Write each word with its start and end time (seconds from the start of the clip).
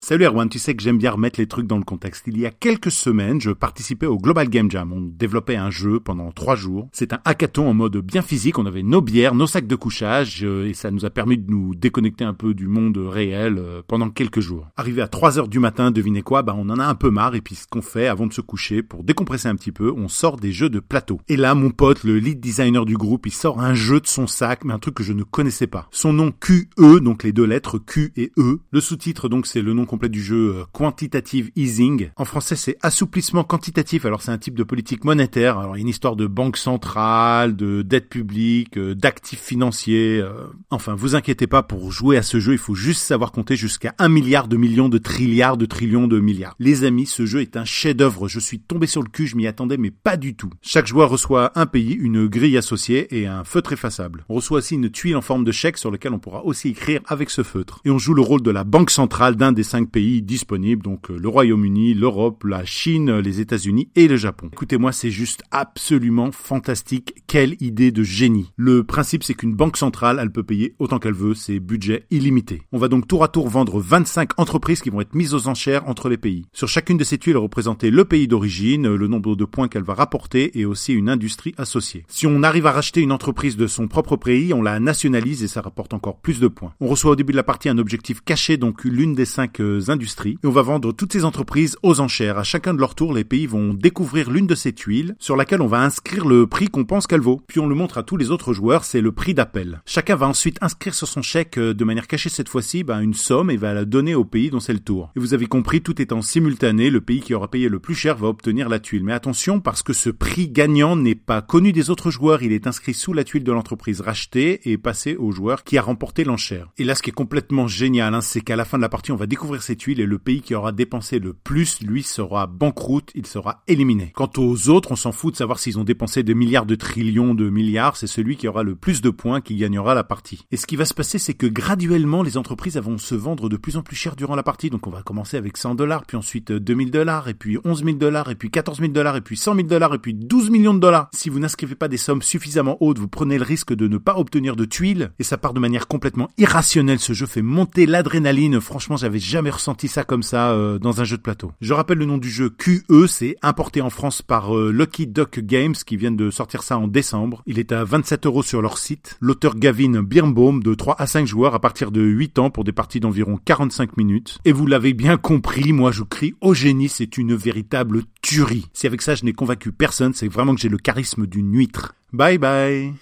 Salut 0.00 0.24
Erwan, 0.24 0.48
tu 0.48 0.60
sais 0.60 0.76
que 0.76 0.82
j'aime 0.82 0.96
bien 0.96 1.10
remettre 1.10 1.40
les 1.40 1.48
trucs 1.48 1.66
dans 1.66 1.76
le 1.76 1.82
contexte. 1.82 2.24
Il 2.28 2.38
y 2.38 2.46
a 2.46 2.50
quelques 2.50 2.90
semaines, 2.90 3.40
je 3.40 3.50
participais 3.50 4.06
au 4.06 4.16
Global 4.16 4.48
Game 4.48 4.70
Jam. 4.70 4.92
On 4.92 5.00
développait 5.00 5.56
un 5.56 5.70
jeu 5.70 5.98
pendant 5.98 6.30
trois 6.30 6.54
jours. 6.54 6.88
C'est 6.92 7.12
un 7.12 7.18
hackathon 7.24 7.68
en 7.68 7.74
mode 7.74 7.96
bien 7.98 8.22
physique. 8.22 8.58
On 8.60 8.64
avait 8.64 8.84
nos 8.84 9.02
bières, 9.02 9.34
nos 9.34 9.48
sacs 9.48 9.66
de 9.66 9.74
couchage, 9.74 10.44
euh, 10.44 10.68
et 10.68 10.72
ça 10.72 10.92
nous 10.92 11.04
a 11.04 11.10
permis 11.10 11.36
de 11.36 11.50
nous 11.50 11.74
déconnecter 11.74 12.22
un 12.22 12.32
peu 12.32 12.54
du 12.54 12.68
monde 12.68 12.96
réel 12.96 13.56
euh, 13.58 13.82
pendant 13.86 14.08
quelques 14.08 14.40
jours. 14.40 14.68
Arrivé 14.76 15.02
à 15.02 15.08
3 15.08 15.40
heures 15.40 15.48
du 15.48 15.58
matin, 15.58 15.90
devinez 15.90 16.22
quoi? 16.22 16.42
Bah 16.42 16.54
on 16.56 16.70
en 16.70 16.78
a 16.78 16.86
un 16.86 16.94
peu 16.94 17.10
marre, 17.10 17.34
et 17.34 17.40
puis 17.40 17.56
ce 17.56 17.66
qu'on 17.66 17.82
fait 17.82 18.06
avant 18.06 18.28
de 18.28 18.32
se 18.32 18.40
coucher, 18.40 18.84
pour 18.84 19.02
décompresser 19.02 19.48
un 19.48 19.56
petit 19.56 19.72
peu, 19.72 19.92
on 19.94 20.06
sort 20.06 20.36
des 20.36 20.52
jeux 20.52 20.70
de 20.70 20.80
plateau. 20.80 21.20
Et 21.28 21.36
là, 21.36 21.56
mon 21.56 21.70
pote, 21.70 22.04
le 22.04 22.18
lead 22.18 22.38
designer 22.38 22.86
du 22.86 22.96
groupe, 22.96 23.26
il 23.26 23.32
sort 23.32 23.60
un 23.60 23.74
jeu 23.74 24.00
de 24.00 24.06
son 24.06 24.28
sac, 24.28 24.64
mais 24.64 24.72
un 24.72 24.78
truc 24.78 24.94
que 24.94 25.04
je 25.04 25.12
ne 25.12 25.24
connaissais 25.24 25.66
pas. 25.66 25.88
Son 25.90 26.12
nom 26.12 26.30
QE, 26.30 27.00
donc 27.00 27.24
les 27.24 27.32
deux 27.32 27.46
lettres 27.46 27.78
Q 27.78 28.12
et 28.16 28.30
E. 28.38 28.60
Le 28.70 28.80
sous-titre, 28.80 29.28
donc 29.28 29.48
c'est 29.48 29.60
le 29.60 29.74
nom 29.74 29.87
complet 29.88 30.08
du 30.08 30.22
jeu 30.22 30.54
euh, 30.54 30.64
quantitative 30.72 31.50
easing. 31.56 32.10
En 32.16 32.24
français, 32.24 32.54
c'est 32.54 32.76
assouplissement 32.82 33.42
quantitatif. 33.42 34.04
Alors, 34.04 34.22
c'est 34.22 34.30
un 34.30 34.38
type 34.38 34.54
de 34.54 34.62
politique 34.62 35.04
monétaire. 35.04 35.58
Alors, 35.58 35.76
il 35.76 35.80
y 35.80 35.82
a 35.82 35.82
une 35.82 35.88
histoire 35.88 36.14
de 36.14 36.28
banque 36.28 36.56
centrale, 36.56 37.56
de 37.56 37.82
dette 37.82 38.08
publique, 38.08 38.78
euh, 38.78 38.94
d'actifs 38.94 39.40
financiers. 39.40 40.20
Euh. 40.20 40.46
Enfin, 40.70 40.94
vous 40.94 41.16
inquiétez 41.16 41.46
pas, 41.46 41.62
pour 41.62 41.90
jouer 41.90 42.16
à 42.16 42.22
ce 42.22 42.38
jeu, 42.38 42.52
il 42.52 42.58
faut 42.58 42.74
juste 42.74 43.02
savoir 43.02 43.32
compter 43.32 43.56
jusqu'à 43.56 43.94
un 43.98 44.08
milliard 44.08 44.46
de 44.46 44.56
millions 44.56 44.88
de 44.88 44.98
trilliards 44.98 45.56
de 45.56 45.66
trillions 45.66 46.06
de 46.06 46.20
milliards. 46.20 46.54
Les 46.58 46.84
amis, 46.84 47.06
ce 47.06 47.26
jeu 47.26 47.40
est 47.40 47.56
un 47.56 47.64
chef-d'œuvre. 47.64 48.28
Je 48.28 48.38
suis 48.38 48.60
tombé 48.60 48.86
sur 48.86 49.02
le 49.02 49.08
cul, 49.08 49.26
je 49.26 49.36
m'y 49.36 49.46
attendais, 49.46 49.76
mais 49.76 49.90
pas 49.90 50.16
du 50.16 50.36
tout. 50.36 50.50
Chaque 50.62 50.86
joueur 50.86 51.10
reçoit 51.10 51.52
un 51.58 51.66
pays, 51.66 51.94
une 51.94 52.26
grille 52.26 52.58
associée 52.58 53.18
et 53.18 53.26
un 53.26 53.44
feutre 53.44 53.72
effaçable. 53.72 54.24
On 54.28 54.34
reçoit 54.34 54.58
aussi 54.58 54.74
une 54.74 54.90
tuile 54.90 55.16
en 55.16 55.22
forme 55.22 55.44
de 55.44 55.52
chèque 55.52 55.78
sur 55.78 55.90
lequel 55.90 56.12
on 56.12 56.18
pourra 56.18 56.44
aussi 56.44 56.68
écrire 56.68 57.00
avec 57.06 57.30
ce 57.30 57.42
feutre. 57.42 57.80
Et 57.84 57.90
on 57.90 57.98
joue 57.98 58.14
le 58.14 58.22
rôle 58.22 58.42
de 58.42 58.50
la 58.50 58.64
banque 58.64 58.90
centrale 58.90 59.36
d'un 59.36 59.52
des 59.52 59.62
cinq 59.62 59.77
pays 59.86 60.22
disponibles 60.22 60.82
donc 60.82 61.10
euh, 61.10 61.18
le 61.18 61.28
Royaume-Uni, 61.28 61.94
l'Europe, 61.94 62.44
la 62.44 62.64
Chine, 62.64 63.18
les 63.18 63.40
États-Unis 63.40 63.88
et 63.94 64.08
le 64.08 64.16
Japon. 64.16 64.50
Écoutez-moi, 64.52 64.92
c'est 64.92 65.10
juste 65.10 65.42
absolument 65.50 66.32
fantastique. 66.32 67.14
Quelle 67.26 67.56
idée 67.60 67.92
de 67.92 68.02
génie. 68.02 68.52
Le 68.56 68.84
principe, 68.84 69.24
c'est 69.24 69.34
qu'une 69.34 69.54
banque 69.54 69.76
centrale, 69.76 70.18
elle 70.20 70.32
peut 70.32 70.42
payer 70.42 70.74
autant 70.78 70.98
qu'elle 70.98 71.14
veut, 71.14 71.34
c'est 71.34 71.60
budget 71.60 72.04
illimité. 72.10 72.62
On 72.72 72.78
va 72.78 72.88
donc 72.88 73.06
tour 73.06 73.24
à 73.24 73.28
tour 73.28 73.48
vendre 73.48 73.80
25 73.80 74.38
entreprises 74.38 74.80
qui 74.80 74.90
vont 74.90 75.00
être 75.00 75.14
mises 75.14 75.34
aux 75.34 75.48
enchères 75.48 75.88
entre 75.88 76.08
les 76.08 76.16
pays. 76.16 76.44
Sur 76.52 76.68
chacune 76.68 76.96
de 76.96 77.04
ces 77.04 77.18
tuiles 77.18 77.36
représenter 77.36 77.90
le 77.90 78.04
pays 78.04 78.28
d'origine, 78.28 78.94
le 78.94 79.08
nombre 79.08 79.36
de 79.36 79.44
points 79.44 79.68
qu'elle 79.68 79.82
va 79.82 79.94
rapporter 79.94 80.58
et 80.58 80.64
aussi 80.64 80.92
une 80.92 81.08
industrie 81.08 81.54
associée. 81.58 82.04
Si 82.08 82.26
on 82.26 82.42
arrive 82.42 82.66
à 82.66 82.72
racheter 82.72 83.00
une 83.00 83.12
entreprise 83.12 83.56
de 83.56 83.66
son 83.66 83.88
propre 83.88 84.16
pays, 84.16 84.52
on 84.54 84.62
la 84.62 84.80
nationalise 84.80 85.42
et 85.42 85.48
ça 85.48 85.60
rapporte 85.60 85.94
encore 85.94 86.18
plus 86.18 86.40
de 86.40 86.48
points. 86.48 86.74
On 86.80 86.86
reçoit 86.86 87.12
au 87.12 87.16
début 87.16 87.32
de 87.32 87.36
la 87.36 87.42
partie 87.42 87.68
un 87.68 87.78
objectif 87.78 88.22
caché, 88.22 88.56
donc 88.56 88.84
l'une 88.84 89.14
des 89.14 89.24
cinq 89.24 89.60
industries 89.88 90.38
et 90.42 90.46
on 90.46 90.50
va 90.50 90.62
vendre 90.62 90.92
toutes 90.92 91.12
ces 91.12 91.24
entreprises 91.24 91.76
aux 91.82 92.00
enchères. 92.00 92.38
À 92.38 92.44
chacun 92.44 92.74
de 92.74 92.80
leur 92.80 92.94
tour, 92.94 93.12
les 93.12 93.24
pays 93.24 93.46
vont 93.46 93.74
découvrir 93.74 94.30
l'une 94.30 94.46
de 94.46 94.54
ces 94.54 94.72
tuiles 94.72 95.16
sur 95.18 95.36
laquelle 95.36 95.62
on 95.62 95.66
va 95.66 95.82
inscrire 95.82 96.26
le 96.26 96.46
prix 96.46 96.68
qu'on 96.68 96.84
pense 96.84 97.06
qu'elle 97.06 97.20
vaut. 97.20 97.40
Puis 97.46 97.60
on 97.60 97.66
le 97.66 97.74
montre 97.74 97.98
à 97.98 98.02
tous 98.02 98.16
les 98.16 98.30
autres 98.30 98.52
joueurs, 98.52 98.84
c'est 98.84 99.00
le 99.00 99.12
prix 99.12 99.34
d'appel. 99.34 99.82
Chacun 99.86 100.16
va 100.16 100.28
ensuite 100.28 100.58
inscrire 100.60 100.94
sur 100.94 101.08
son 101.08 101.22
chèque 101.22 101.58
euh, 101.58 101.74
de 101.74 101.84
manière 101.84 102.06
cachée 102.06 102.28
cette 102.28 102.48
fois-ci 102.48 102.84
ben, 102.84 103.00
une 103.00 103.14
somme 103.14 103.50
et 103.50 103.56
va 103.56 103.74
la 103.74 103.84
donner 103.84 104.14
au 104.14 104.24
pays 104.24 104.50
dont 104.50 104.60
c'est 104.60 104.72
le 104.72 104.80
tour. 104.80 105.10
Et 105.16 105.20
vous 105.20 105.34
avez 105.34 105.46
compris, 105.46 105.80
tout 105.80 106.00
étant 106.00 106.22
simultané, 106.22 106.90
le 106.90 107.00
pays 107.00 107.20
qui 107.20 107.34
aura 107.34 107.48
payé 107.48 107.68
le 107.68 107.78
plus 107.78 107.94
cher 107.94 108.16
va 108.16 108.28
obtenir 108.28 108.68
la 108.68 108.80
tuile. 108.80 109.04
Mais 109.04 109.12
attention, 109.12 109.60
parce 109.60 109.82
que 109.82 109.92
ce 109.92 110.10
prix 110.10 110.48
gagnant 110.48 110.96
n'est 110.96 111.14
pas 111.14 111.42
connu 111.42 111.72
des 111.72 111.90
autres 111.90 112.10
joueurs, 112.10 112.42
il 112.42 112.52
est 112.52 112.66
inscrit 112.66 112.94
sous 112.94 113.12
la 113.12 113.24
tuile 113.24 113.44
de 113.44 113.52
l'entreprise 113.52 114.00
rachetée 114.00 114.70
et 114.70 114.78
passé 114.78 115.16
au 115.16 115.32
joueur 115.32 115.64
qui 115.64 115.78
a 115.78 115.82
remporté 115.82 116.24
l'enchère. 116.24 116.68
Et 116.78 116.84
là, 116.84 116.94
ce 116.94 117.02
qui 117.02 117.10
est 117.10 117.12
complètement 117.12 117.66
génial, 117.66 118.14
hein, 118.14 118.20
c'est 118.20 118.40
qu'à 118.40 118.56
la 118.56 118.64
fin 118.64 118.78
de 118.78 118.82
la 118.82 118.88
partie, 118.88 119.12
on 119.12 119.16
va 119.16 119.26
découvrir 119.26 119.57
ces 119.62 119.76
tuiles 119.76 120.00
et 120.00 120.06
le 120.06 120.18
pays 120.18 120.40
qui 120.40 120.54
aura 120.54 120.72
dépensé 120.72 121.18
le 121.18 121.32
plus, 121.32 121.80
lui 121.82 122.02
sera 122.02 122.46
banqueroute, 122.46 123.10
il 123.14 123.26
sera 123.26 123.62
éliminé. 123.66 124.12
Quant 124.14 124.30
aux 124.36 124.68
autres, 124.68 124.92
on 124.92 124.96
s'en 124.96 125.12
fout 125.12 125.34
de 125.34 125.38
savoir 125.38 125.58
s'ils 125.58 125.78
ont 125.78 125.84
dépensé 125.84 126.22
des 126.22 126.34
milliards 126.34 126.66
de 126.66 126.74
trillions 126.74 127.34
de 127.34 127.48
milliards, 127.48 127.96
c'est 127.96 128.06
celui 128.06 128.36
qui 128.36 128.48
aura 128.48 128.62
le 128.62 128.74
plus 128.74 129.00
de 129.00 129.10
points 129.10 129.40
qui 129.40 129.56
gagnera 129.56 129.94
la 129.94 130.04
partie. 130.04 130.44
Et 130.50 130.56
ce 130.56 130.66
qui 130.66 130.76
va 130.76 130.84
se 130.84 130.94
passer, 130.94 131.18
c'est 131.18 131.34
que 131.34 131.46
graduellement, 131.46 132.22
les 132.22 132.36
entreprises 132.36 132.76
vont 132.78 132.98
se 132.98 133.14
vendre 133.14 133.48
de 133.48 133.56
plus 133.56 133.76
en 133.76 133.82
plus 133.82 133.96
cher 133.96 134.16
durant 134.16 134.36
la 134.36 134.42
partie. 134.42 134.70
Donc 134.70 134.86
on 134.86 134.90
va 134.90 135.02
commencer 135.02 135.36
avec 135.36 135.56
100 135.56 135.74
dollars, 135.74 136.04
puis 136.06 136.16
ensuite 136.16 136.52
2000 136.52 136.90
dollars, 136.90 137.28
et 137.28 137.34
puis 137.34 137.58
11 137.64 137.84
000 137.84 137.96
dollars, 137.96 138.30
et 138.30 138.34
puis 138.34 138.50
14 138.50 138.78
000 138.78 138.92
dollars, 138.92 139.16
et 139.16 139.20
puis 139.20 139.36
100 139.36 139.54
000 139.54 139.68
dollars, 139.68 139.94
et 139.94 139.98
puis 139.98 140.14
12 140.14 140.50
millions 140.50 140.74
de 140.74 140.80
dollars. 140.80 141.08
Si 141.14 141.28
vous 141.28 141.38
n'inscrivez 141.38 141.74
pas 141.74 141.88
des 141.88 141.96
sommes 141.96 142.22
suffisamment 142.22 142.76
hautes, 142.80 142.98
vous 142.98 143.08
prenez 143.08 143.38
le 143.38 143.44
risque 143.44 143.74
de 143.74 143.88
ne 143.88 143.98
pas 143.98 144.16
obtenir 144.16 144.56
de 144.56 144.64
tuiles, 144.64 145.12
et 145.18 145.24
ça 145.24 145.38
part 145.38 145.54
de 145.54 145.60
manière 145.60 145.88
complètement 145.88 146.28
irrationnelle. 146.38 146.98
Ce 146.98 147.12
jeu 147.12 147.26
fait 147.26 147.42
monter 147.42 147.86
l'adrénaline. 147.86 148.60
Franchement, 148.60 148.96
j'avais 148.96 149.18
jamais 149.18 149.47
ressenti 149.50 149.88
ça 149.88 150.04
comme 150.04 150.22
ça 150.22 150.50
euh, 150.52 150.78
dans 150.78 151.00
un 151.00 151.04
jeu 151.04 151.16
de 151.16 151.22
plateau. 151.22 151.52
Je 151.60 151.72
rappelle 151.72 151.98
le 151.98 152.04
nom 152.04 152.18
du 152.18 152.30
jeu 152.30 152.50
QE, 152.50 153.06
c'est 153.06 153.36
importé 153.42 153.80
en 153.80 153.90
France 153.90 154.22
par 154.22 154.56
euh, 154.56 154.70
Lucky 154.72 155.06
Duck 155.06 155.40
Games 155.40 155.74
qui 155.74 155.96
viennent 155.96 156.16
de 156.16 156.30
sortir 156.30 156.62
ça 156.62 156.78
en 156.78 156.88
décembre. 156.88 157.42
Il 157.46 157.58
est 157.58 157.72
à 157.72 157.84
27 157.84 158.26
euros 158.26 158.42
sur 158.42 158.62
leur 158.62 158.78
site. 158.78 159.16
L'auteur 159.20 159.56
Gavin 159.56 160.02
Birnbaum 160.02 160.62
de 160.62 160.74
3 160.74 160.96
à 160.98 161.06
5 161.06 161.26
joueurs 161.26 161.54
à 161.54 161.60
partir 161.60 161.90
de 161.90 162.02
8 162.02 162.38
ans 162.38 162.50
pour 162.50 162.64
des 162.64 162.72
parties 162.72 163.00
d'environ 163.00 163.38
45 163.44 163.96
minutes. 163.96 164.38
Et 164.44 164.52
vous 164.52 164.66
l'avez 164.66 164.92
bien 164.92 165.16
compris, 165.16 165.72
moi 165.72 165.92
je 165.92 166.02
crie 166.02 166.34
au 166.40 166.54
génie, 166.54 166.88
c'est 166.88 167.18
une 167.18 167.34
véritable 167.34 168.02
tuerie. 168.22 168.66
Si 168.72 168.86
avec 168.86 169.02
ça 169.02 169.14
je 169.14 169.24
n'ai 169.24 169.32
convaincu 169.32 169.72
personne, 169.72 170.14
c'est 170.14 170.28
vraiment 170.28 170.54
que 170.54 170.60
j'ai 170.60 170.68
le 170.68 170.78
charisme 170.78 171.26
d'une 171.26 171.54
huître. 171.54 171.94
Bye 172.12 172.38
bye. 172.38 172.94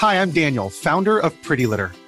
Hi, 0.00 0.14
I'm 0.14 0.30
Daniel, 0.30 0.70
founder 0.70 1.18
of 1.18 1.32
Pretty 1.42 1.66
Litter. 1.66 1.90